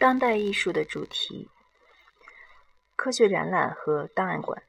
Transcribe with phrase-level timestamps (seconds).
[0.00, 1.50] 当代艺术的主题：
[2.96, 4.62] 科学展览和档案馆。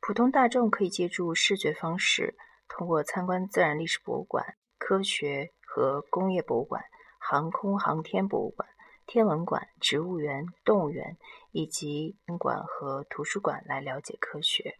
[0.00, 2.34] 普通大众可以借助视觉方式，
[2.66, 6.82] 通过参观自然历史博物馆、科学和工业博物馆、
[7.18, 8.66] 航空航天博物馆、
[9.06, 11.18] 天文馆、植物园、动物园
[11.50, 14.78] 以及馆和图书馆来了解科学。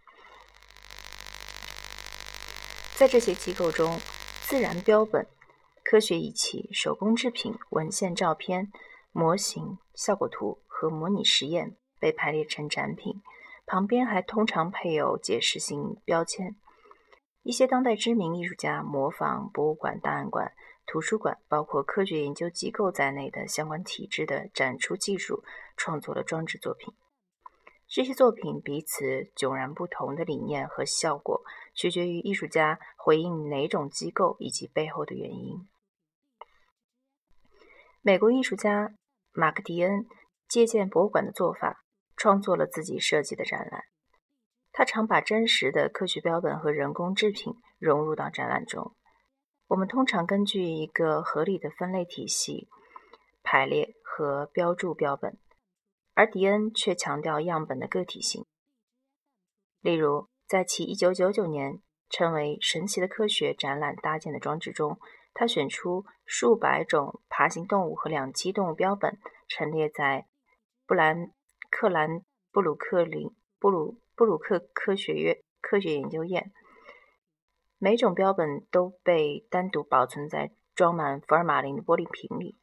[2.96, 4.00] 在这些机构中，
[4.46, 5.26] 自然标本、
[5.84, 8.72] 科学仪器、手工制品、文献、照片、
[9.12, 13.22] 模型、效果图和模拟实验被排列成展品，
[13.66, 16.56] 旁边还通常配有解释性标签。
[17.42, 20.52] 一些当代知名艺术家模仿博物馆、档案馆、
[20.86, 25.44] 图书馆，包括科学研究机构在内的相关体制的展出技术，
[25.76, 26.94] 创作了装置作品。
[27.88, 31.42] 这些作品彼此迥然不同的理念和效果，
[31.74, 35.68] 取决于艺术家回应哪种机构以及背后的原因。
[38.00, 38.94] 美国艺术家
[39.32, 40.06] 马克·迪恩
[40.48, 41.84] 借鉴博物馆的做法，
[42.16, 43.84] 创作了自己设计的展览。
[44.72, 48.94] 他常把真实的科学标本和人工制品融入到展览中。
[49.68, 52.68] 我们通常根据一个合理的分类体系
[53.42, 55.38] 排列和标注标本。
[56.14, 58.44] 而迪恩却强调样本的个体性。
[59.80, 65.00] 例如，在其1999年称为“神奇的科学”展览搭建的装置中，
[65.34, 70.26] 他选出数百种爬行动物和两栖动物标本，陈列在
[70.86, 71.32] 布兰
[71.70, 76.52] 克兰布鲁克林布鲁布鲁克科学院科学研究院。
[77.78, 82.58] 每种标本都被单独保存在装满福尔马林的玻璃瓶里。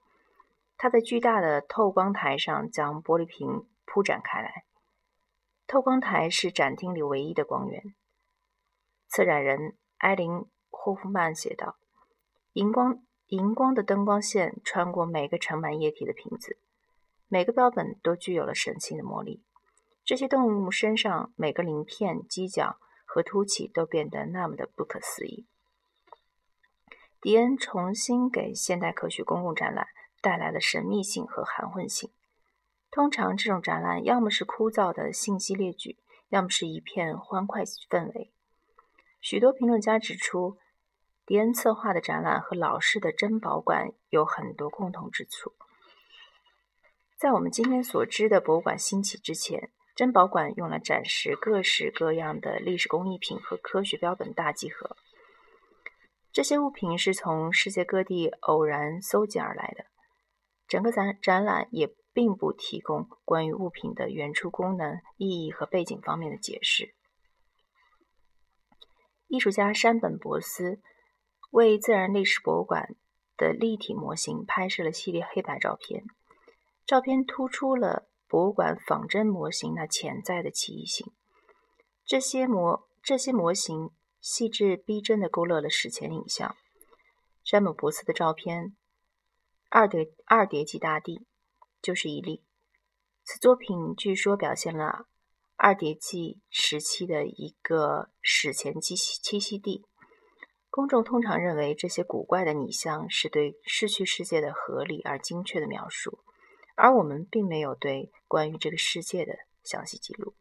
[0.77, 4.63] 他在巨大的透光台上将玻璃瓶铺展开来。
[5.67, 7.83] 透光台是展厅里唯一的光源。
[9.09, 10.31] 策展人埃琳·
[10.69, 11.77] 霍夫曼写道
[12.59, 16.57] ：“荧光荧光的灯光线穿过每个盛满液体的瓶子，
[17.29, 19.41] 每个标本都具有了神奇的魔力。
[20.03, 25.45] 这些动物身上每个鳞片、犄角和凸起都变得那么的不可思议。”
[27.21, 29.87] 迪恩重新给现代科学公共展览。
[30.21, 32.11] 带来了神秘性和含混性。
[32.91, 35.97] 通常，这种展览要么是枯燥的信息列举，
[36.27, 38.33] 要么是一片欢快氛围。
[39.21, 40.57] 许多评论家指出，
[41.29, 45.53] 迪恩策划的展览和老式的珍宝馆有很多共同之处。
[47.19, 54.97] 在我们今天所知的博物馆兴起之前，珍宝馆用来展示各式各样的历史工艺品和科学标本大集合。
[56.31, 59.85] 这些物品是从世界各地偶然搜集而来的。
[60.67, 66.95] 整个展展览也并不提供关于物品的原初功能、意义和背景方面的解释。
[69.27, 70.81] 艺术家山本博斯
[71.51, 72.95] 为自然历史博物馆
[73.35, 76.03] 的立体模型拍摄了系列黑白照片，
[76.85, 81.11] 照片突出了博物馆仿真模型那潜在的奇异性。
[82.05, 86.55] 这些模这些模型细致逼真的勾勒了史前影像。
[87.43, 88.75] 山姆博斯的照片。
[89.71, 91.27] 二叠二叠纪大地
[91.79, 92.43] 就是一例。
[93.23, 95.05] 此作品据说表现了
[95.55, 99.85] 二叠纪时期的一个史前栖息栖息地。
[100.69, 106.19] 公众通常认为这些古怪的拟像是对逝去世界的合理而精确的描述，
[106.75, 110.35] 而我们并没有对关于这个世界的详细记录。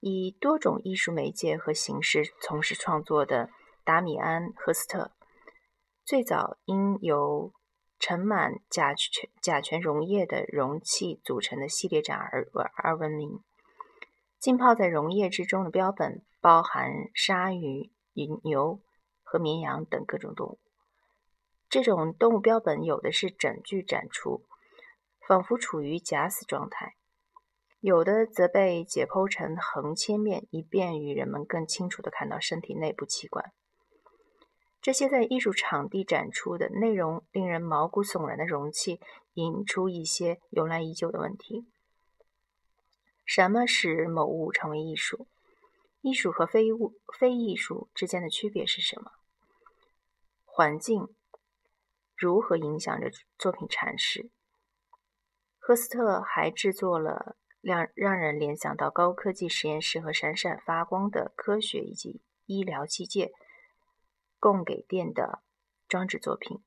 [0.00, 3.48] 以多种艺术媒介和形式从事创作的
[3.82, 5.12] 达米安·赫斯特。
[6.04, 7.54] 最早因由
[7.98, 13.40] 盛满甲醛甲醛溶液的容器组成的系列展而而闻名。
[14.38, 18.80] 浸泡在溶液之中的标本包含鲨鱼、以牛
[19.22, 20.58] 和绵羊等各种动物。
[21.68, 24.44] 这种动物标本有的是整具展出，
[25.26, 26.94] 仿佛处于假死状态；
[27.80, 33.52] 有的则被解剖成横切面，以便于人们更清楚地看到身体内部器官。
[34.80, 39.00] 这些在艺术场地展出的内容令人毛骨悚然的容器，
[39.32, 41.66] 引出一些由来已久的问题：
[43.24, 45.26] 什么使某物成为艺术？
[46.04, 49.12] 艺术和非物非艺术之间的区别是什么？
[50.44, 51.08] 环境
[52.14, 54.30] 如何影响着作品阐释？
[55.58, 63.30] 赫斯特还制作了让让人联想到高科技实验室和闪闪发光的科学以及医疗器械。
[64.38, 65.42] 供给店的
[65.88, 66.62] 装置作品，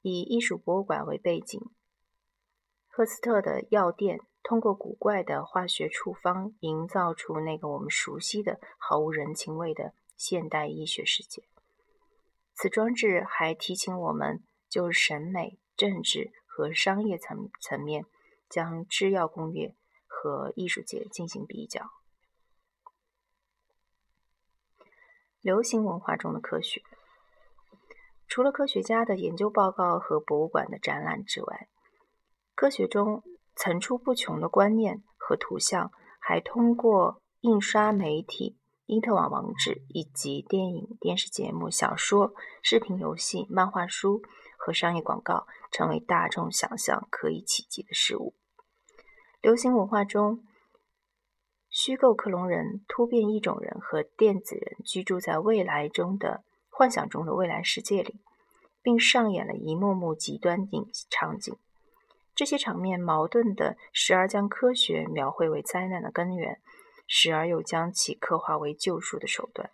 [0.00, 1.60] 以艺术博物馆为背景。
[2.88, 11.44] 赫斯特的药店通过古怪的化学处方，营造出那个我们熟悉的毫无人情味的现代医学世界。
[12.54, 18.04] 此装置还提醒我们就审美、政治和商业层层面，
[18.48, 19.74] 将制药工业
[20.06, 21.90] 和艺术界进行比较。
[25.40, 26.82] 流行文化中的科学，
[28.26, 31.68] 除了科学家的研究报告和博物馆的展览之外，
[32.54, 33.22] 科学中
[33.60, 44.22] 层出不穷的观念和图像，还通过印刷媒体、因特网网址以及电影、电视节目、小说、视频游戏、漫画书
[44.56, 48.32] 和商业广告，成为大众想象可以企及的事物。
[49.42, 50.42] 流行文化中。
[51.72, 58.16] 虚构克隆人、突变异种人和电子人居住在未来中的幻想中的未来世界里，
[58.82, 61.54] 并上演了一幕幕极端景场景。
[62.40, 66.58] 这些场面矛盾的，时而将科学描绘为灾难的根源，
[67.06, 69.70] 时而又将其刻画为救赎的手段。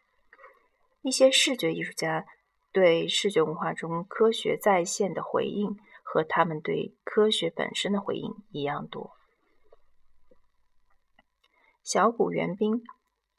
[1.02, 2.26] 一些视觉艺术家
[2.72, 9.12] 对视觉文化中科学再现的回应，和他们对科学本身的回应一样多。
[11.84, 12.82] 小谷元兵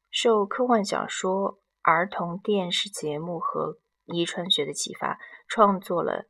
[0.10, 5.20] 受科幻小说、儿童电视节目和遗传学的启发，
[5.50, 6.30] 创作了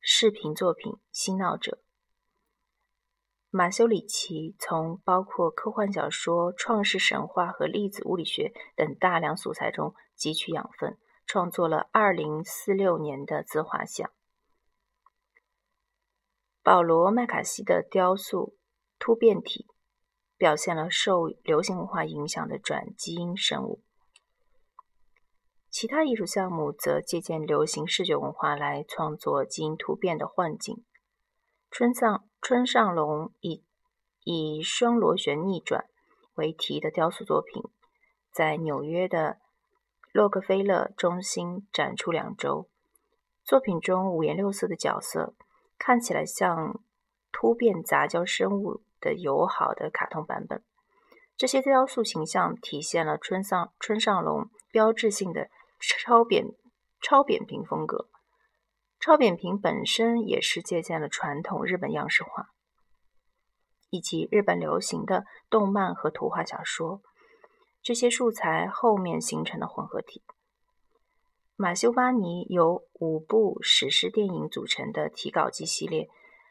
[0.00, 1.78] 视频作品《嬉闹者》。
[3.56, 14.10] 马修里奇从包括科幻小说、创世神话和粒子物理学等大量素材中汲取养分，创作了2046年的自画像。
[16.64, 18.48] 保罗·麦卡锡的雕塑
[18.98, 19.66] 《突变体》。
[20.36, 23.84] 表现了受流行文化影响的转基因生物。
[25.70, 30.84] 其他艺术项目则借鉴流行视觉文化来创作基因突变的幻境。
[31.70, 33.64] 春上春上隆以
[34.22, 35.86] 以双螺旋逆转
[36.34, 37.62] 为题的雕塑作品，
[38.30, 39.38] 在纽约的
[40.12, 42.68] 洛克菲勒中心展出两周。
[43.42, 45.32] 作品中五颜六色的角色
[45.78, 46.82] 看起来像
[47.32, 48.82] 突变杂交生物。
[49.00, 50.62] 的友好的卡通版本，
[51.38, 55.48] 这些雕塑形象体现了春上春上隆标志性的
[55.80, 56.54] 超扁
[57.00, 58.10] 超扁平风格。
[59.04, 62.48] 超扁平本身也是借鉴了传统日本样式画，
[63.90, 67.02] 以及日本流行的动漫和图画小说
[67.82, 70.22] 这些素材后面形成的混合体。
[71.54, 76.08] 马修巴尼由五部史诗电影组成的提稿机系列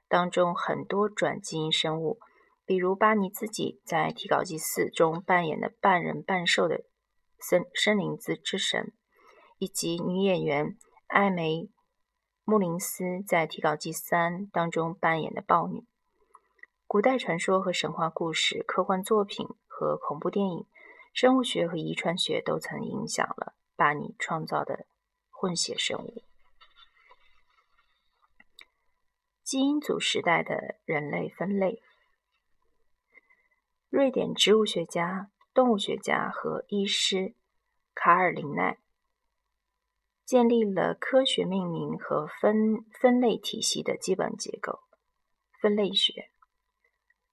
[0.07, 2.19] 当中，很多转基因生物。
[2.67, 6.83] 比如巴尼自己在《提稿记四》中扮演的半人半兽的
[7.39, 8.93] 森森林之之神，
[9.57, 10.77] 以及女演员
[11.07, 11.55] 艾梅·
[12.45, 15.85] 穆林斯在《提稿记三》当中扮演的豹女。
[16.85, 20.65] 古代传说和神话故事、科幻作品和恐怖电影、
[21.13, 24.85] 生物学和遗传学都曾影响了巴尼创造的
[25.31, 26.21] 混血生物。
[29.41, 31.81] 基因组时代的人类分类。
[33.89, 37.35] 瑞典植物学家、动物学家和医师
[37.95, 38.79] 卡尔·林奈
[40.25, 44.79] 建立了科学命名和分分类体系的基本结构——
[45.61, 46.29] 分类学。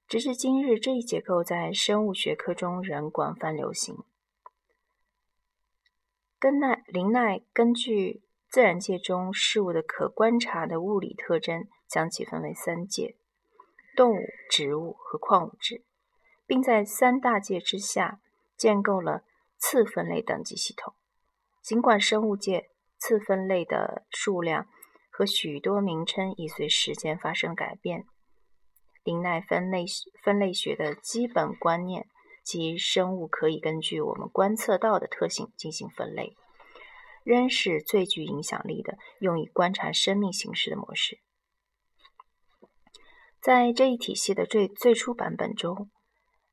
[0.06, 3.98] 直至今日，这一结构在生物学科中仍广泛流行。
[6.38, 13.16] 根奈林奈根据自然界中事物的可观察的物理特征，将其分为三界：
[13.94, 14.20] 动物、
[14.50, 15.84] 植物和矿物质。
[16.50, 18.20] 并在三大界之下
[18.56, 19.22] 建构了
[19.56, 20.94] 次分类等级系统。
[21.62, 22.70] 尽管生物界
[23.00, 24.68] 次分类的数量
[25.10, 28.04] 和许多名称已随时间发生改变，
[29.02, 29.84] 林奈分类
[30.22, 32.06] 分类学的基本观念
[32.44, 36.36] 即生物可以根据我们观测到的特性进行分类，
[37.24, 41.18] 仍是最具影响力的用以观察生命形式的模式。
[43.40, 45.90] 在这一体系的最最初版本中。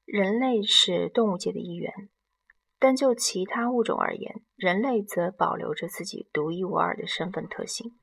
[0.10, 1.92] 人类是动物界的一员，
[2.80, 7.98] 但就其他物种而言，人类则保留着自己独一无二的身份特性。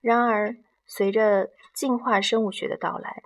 [0.00, 3.22] 然而，随着进化生物学的到来，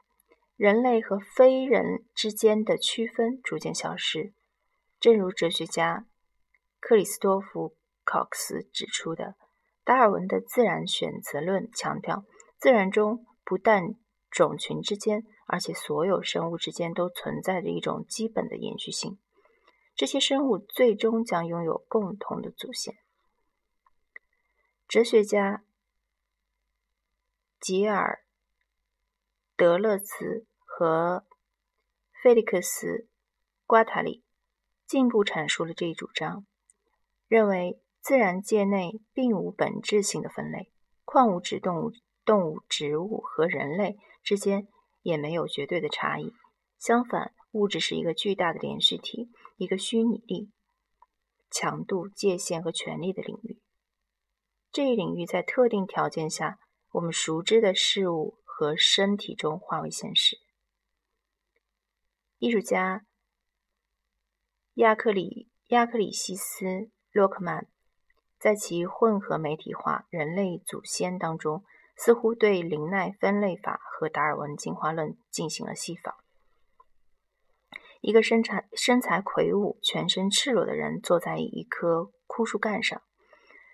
[0.56, 4.32] 人类和非人之间的区分逐渐消失。
[5.00, 6.06] 正如哲学家
[6.78, 7.70] 克里斯托弗·
[8.04, 9.34] 考克斯指出的，
[9.84, 12.24] 达尔文的自然选择论强调，
[12.58, 13.94] 自然中不但
[14.30, 19.18] 种群之间，而且所有生物之间都存在着一种基本的延续性。
[20.00, 22.96] 这些生物最终将拥有共同的祖先。
[24.88, 25.62] 哲学家
[27.60, 28.24] 吉尔·
[29.56, 31.26] 德勒兹和
[32.22, 32.86] 菲利克斯·
[33.66, 34.22] 瓜塔里
[34.86, 36.46] 进一步阐述了这一主张，
[37.28, 40.72] 认为自然界内并无本质性的分类，
[41.04, 41.92] 矿物质、动物。
[42.24, 44.68] 动物、植物和人类之间
[45.02, 46.32] 也没有绝对的差异。
[46.78, 49.28] 相反，物质是一个巨大的连续体，
[49.60, 50.48] 一个虚拟力、
[51.50, 53.60] 强度、界限和权力的领域。
[54.72, 56.58] 这一领域在特定条件下，
[56.92, 60.38] 我们熟知的事物和身体中化为现实。
[62.38, 63.04] 艺术家
[64.76, 66.64] 亚克里亚克里西斯·
[67.12, 67.66] 洛克曼
[68.38, 71.62] 在其混合媒体化人类祖先当中，
[71.96, 76.14] 似乎对林奈分类法和达尔文进化论进行了细仿。
[78.00, 83.02] 一个身材身材魁梧、全身赤裸的人坐在一棵枯树干上，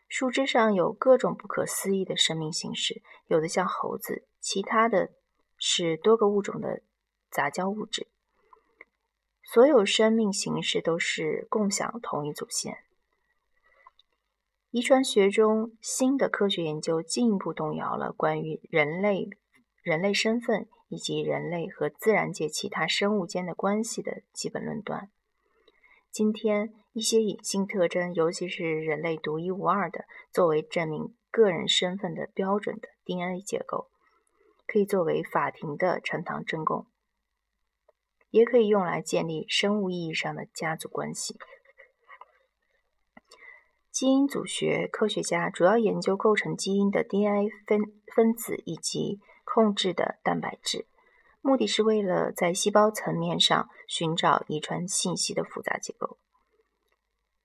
[0.09, 5.11] 树枝上有各种不可思议的生命形式，有的像猴子，其他的
[5.59, 6.83] 是多个物种的
[7.30, 8.09] 杂交物质。
[9.45, 12.78] 所有生命形式都是共享同一祖先。
[14.73, 19.30] 遗传学中新的科学研究进一步动摇了关于人类、
[19.87, 25.12] 人类身份以及人类和自然界其他生物间的关系的基本论断。
[26.11, 33.87] 今天，一些隐性特征，尤其是人类独一无二的作为证明个人身份的标准的 DNA 结构，
[34.66, 36.87] 可以作为法庭的呈堂证供。
[38.31, 41.38] 也可以用来建立生物意义上的家族关系。
[43.93, 47.81] 基因组学科学家主要研究构成基因的 DNA 分
[48.12, 49.21] 分子以及
[49.56, 50.86] 控制的蛋白质，
[51.40, 56.18] 目的是为了在细胞层面上寻找遗传信息的复杂结构。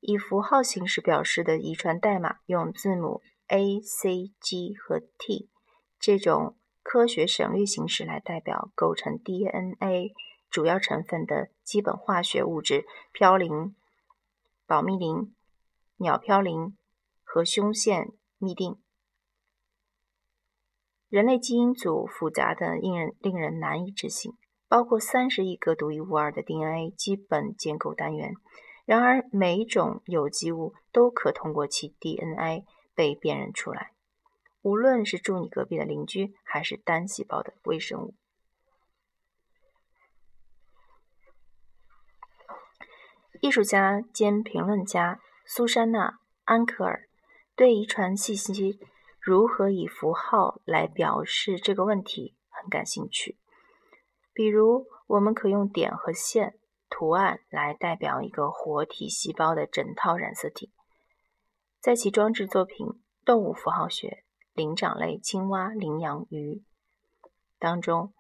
[0.02, 5.48] 以符号形式表示的遗传代码，用字母 A、C、G 和 T
[6.02, 10.14] 这种科学省略形式来代表构成 DNA。
[10.50, 13.74] 主要成分的基本化学物质嘌呤、
[14.68, 15.34] 保密林、
[15.96, 16.74] 鸟嘌呤
[17.24, 18.81] 和胸腺嘧啶。
[21.12, 24.34] 人类基因组复杂的令人令人难以置信，
[24.70, 28.34] 包括三十亿个独一无二的 DNA 基本建构单元。
[28.86, 32.66] 然而，每一种有机物都可通过其 DNA
[32.96, 33.92] 被辨认出来，
[34.62, 38.14] 无论是住你隔壁的邻居，还是单细胞的微生物。
[43.42, 46.10] 艺术家兼评论家苏珊娜·
[46.46, 47.10] 安克尔
[47.54, 48.80] 对遗传信息
[49.22, 53.38] 如何以符号来表示这个问题很感兴趣。
[54.34, 56.58] 比如，我们可用点和线
[56.90, 60.74] 图案来代表一个活体细胞的整套染色体。
[61.80, 62.88] 在其装置作品
[63.24, 64.24] 《动物符号学：
[64.54, 66.64] 灵长类青蛙、羚羊、鱼》
[67.60, 68.14] 当中，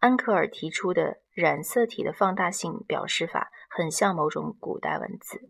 [0.00, 3.50] 安克尔提出的染色体的放大性表示法。
[3.76, 5.48] 很像某种古代文字。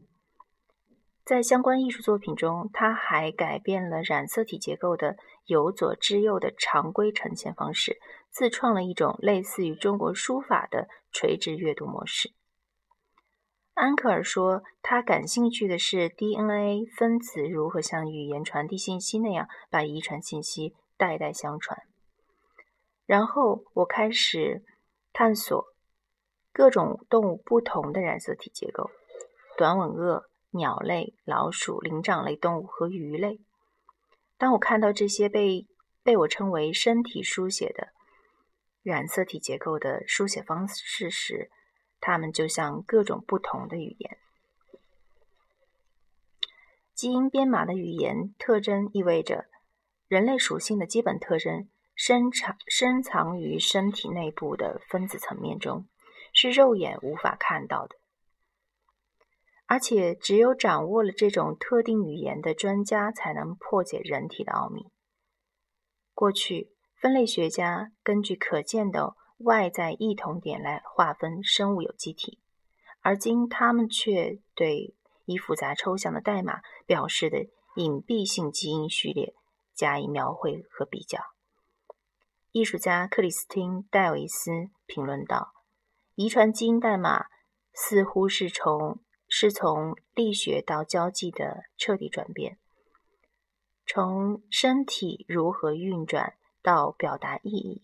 [1.25, 5.17] 在相关艺术作品中，他还改变了染色体结构的
[5.47, 7.99] 由左至右的常规呈现方式，
[8.31, 12.33] 自创了一种类似于中国书法的垂直阅读模式。
[13.73, 21.83] 安克尔说，他感兴趣的是 DNA 分子如何像语言传递信息那样把遗传信息代代相传。
[23.07, 24.63] 然后我开始
[25.13, 25.73] 探索。
[26.53, 28.89] 各种动物不同的染色体结构：
[29.59, 33.41] 短吻鳄、鸟类、老鼠、灵长类动物和鱼类。
[34.39, 35.67] 当我看到这些被
[36.03, 37.89] 被我称为身体书写的
[38.83, 41.51] 染色体结构的书写方式时，
[42.01, 44.19] 它们就像各种不同的语言。
[46.95, 49.47] 基因编码的语言特征意味着
[50.09, 55.87] 人类属性的基本特征深藏深藏于身体内部的分子层面中。
[56.37, 57.95] 是肉眼无法看到的，
[59.67, 64.91] 而且只有掌握了这种特定语言的专家才能破解人体的奥秘。
[66.13, 72.41] 过去，分类学家根据可见的外在异同点来划分生物有机体，
[73.01, 74.95] 而今他们却对
[75.25, 77.39] 以复杂抽象的代码表示的
[77.77, 79.35] 隐蔽性基因序列
[79.75, 81.19] 加以描绘和比较。
[82.53, 84.51] 艺术家克里斯汀·戴维斯
[84.87, 85.53] 评论道。
[86.15, 87.25] 遗传基因代码
[87.73, 89.01] 似乎是从
[89.37, 92.57] 是从力学到交际的彻底转变，
[93.85, 97.83] 从身体如何运转到表达意义。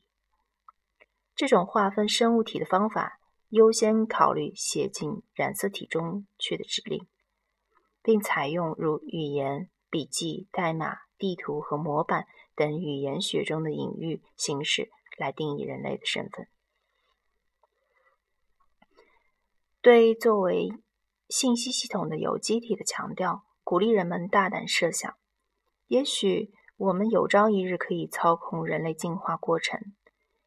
[1.35, 7.05] 这种划分生物体的方法优先考虑写进染色体中去的指令，
[8.01, 14.89] 并采用如语言、笔记、代码、地图和模板等语言学中的隐喻形式
[15.19, 16.47] 来定义人类的身份。
[19.81, 20.71] 对作为
[21.31, 25.15] 信息系统的有机体的强调，鼓励人们大胆设想：
[25.87, 29.81] 也许我们有朝一日可以操控人类进化过程。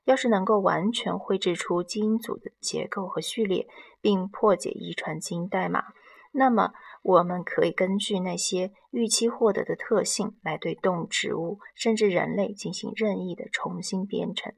[0.04, 3.70] 要是能够完全绘制出基因组的结构和序列，
[4.02, 5.94] 并破解遗传基因代码，
[6.34, 14.54] 那么我们可以根据那些预期获得的特性来对动植物甚至人类进行任意的重新编程。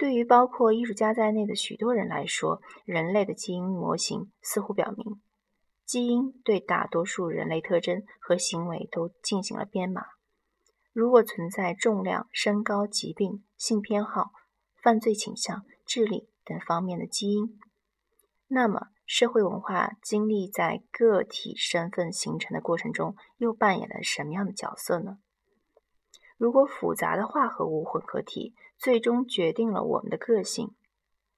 [0.00, 5.20] 对于包括艺术家在内的许多人来说，人类的基因模型似乎表明，
[5.84, 10.06] 基因对大多数人类特征和行为都进行了编码。
[10.94, 14.30] 如果存在重量、身高、疾病、性偏好、
[14.82, 17.60] 犯罪倾向、智力等方面的基因，
[18.48, 25.18] 那么社会文化经历在个体身份形成的过程中又扮演了什么样的角色呢？
[26.40, 30.70] 如果复杂的化合物混合体最终决定了我们的个性，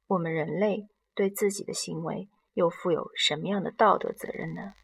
[0.06, 4.75] 我们人类对自己的行为又负有什么样的道德责任呢？